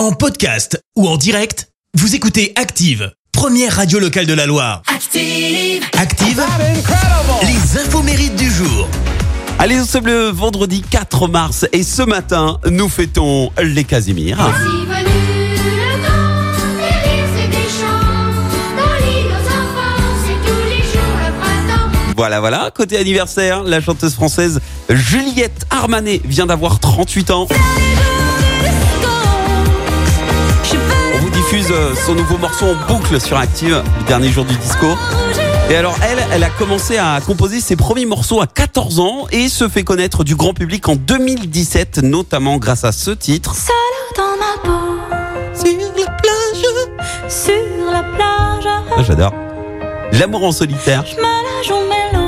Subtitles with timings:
[0.00, 4.80] En podcast ou en direct, vous écoutez Active, première radio locale de la Loire.
[4.86, 5.84] Active.
[5.98, 6.42] Active,
[7.42, 8.88] les infos mérites du jour.
[9.58, 14.38] Allez, nous sommes le vendredi 4 mars et ce matin, nous fêtons les Casimirs.
[14.38, 18.30] Voici venu le temps des rires et des chants.
[18.78, 22.14] Dans l'île aux enfants, c'est tous les jours le printemps.
[22.16, 22.70] Voilà, voilà.
[22.74, 27.48] Côté anniversaire, la chanteuse française Juliette Armanet vient d'avoir 38 ans.
[31.70, 34.86] Diffuse euh, son nouveau morceau en boucle sur Active, le dernier jour du disco.
[35.70, 39.48] Et alors elle, elle a commencé à composer ses premiers morceaux à 14 ans et
[39.48, 43.54] se fait connaître du grand public en 2017, notamment grâce à ce titre.
[43.54, 43.74] Seule
[44.16, 44.96] dans ma peau,
[45.54, 47.28] Sur la plage.
[47.28, 49.32] sur la plage, Ah, J'adore.
[50.12, 51.04] L'amour en solitaire.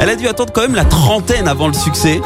[0.00, 2.20] Elle a dû attendre quand même la trentaine avant le succès.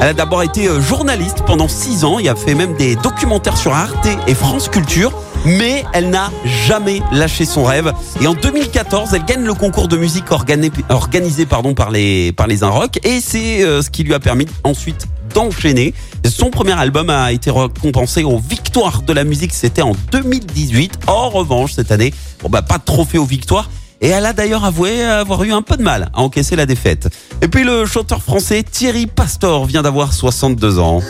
[0.00, 3.56] Elle a d'abord été euh, journaliste pendant 6 ans et a fait même des documentaires
[3.56, 5.12] sur Arte et France Culture.
[5.44, 6.30] Mais elle n'a
[6.66, 7.92] jamais lâché son rêve.
[8.20, 12.46] Et en 2014, elle gagne le concours de musique organi- organisé pardon, par les, par
[12.46, 12.98] les Inrock.
[13.04, 15.92] Et c'est euh, ce qui lui a permis ensuite d'enchaîner.
[16.24, 19.52] Son premier album a été récompensé aux victoires de la musique.
[19.52, 21.00] C'était en 2018.
[21.08, 23.68] En revanche, cette année, bon bah pas de trophée aux victoires.
[24.00, 27.08] Et elle a d'ailleurs avoué avoir eu un peu de mal à encaisser la défaite.
[27.42, 31.00] Et puis le chanteur français Thierry Pastor vient d'avoir 62 ans.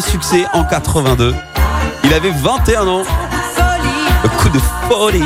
[0.00, 1.34] Succès en 82.
[2.04, 3.02] Il avait 21 ans.
[4.22, 5.22] Le coup de folie.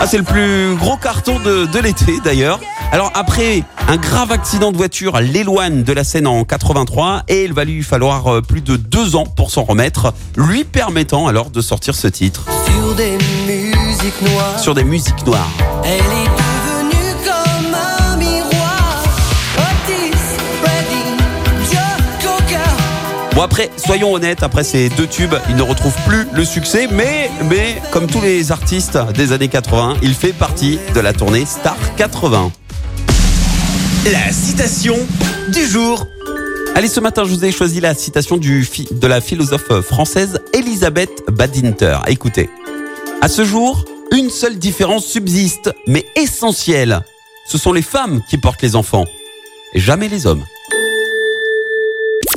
[0.00, 2.60] Ah, c'est le plus gros carton de, de l'été d'ailleurs.
[2.92, 7.52] Alors après un grave accident de voiture l'éloigne de la scène en 83 et il
[7.52, 11.60] va lui falloir euh, plus de deux ans pour s'en remettre, lui permettant alors de
[11.60, 14.58] sortir ce titre Sur des musiques noires.
[14.58, 15.48] sur des musiques noires.
[15.84, 16.47] Elle est
[23.38, 27.30] Bon après, soyons honnêtes, après ces deux tubes, il ne retrouve plus le succès, mais,
[27.92, 32.50] comme tous les artistes des années 80, il fait partie de la tournée Star 80.
[34.06, 34.96] La citation
[35.52, 36.04] du jour.
[36.74, 41.98] Allez, ce matin, je vous ai choisi la citation de la philosophe française Elisabeth Badinter.
[42.08, 42.50] Écoutez.
[43.20, 47.02] À ce jour, une seule différence subsiste, mais essentielle.
[47.46, 49.04] Ce sont les femmes qui portent les enfants,
[49.74, 50.42] et jamais les hommes.